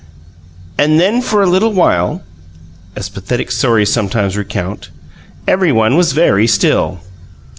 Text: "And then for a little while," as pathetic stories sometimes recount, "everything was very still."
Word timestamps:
"And 0.79 0.99
then 0.99 1.21
for 1.21 1.43
a 1.43 1.47
little 1.47 1.73
while," 1.73 2.23
as 2.95 3.07
pathetic 3.07 3.51
stories 3.51 3.93
sometimes 3.93 4.35
recount, 4.35 4.89
"everything 5.47 5.95
was 5.95 6.13
very 6.13 6.47
still." 6.47 7.01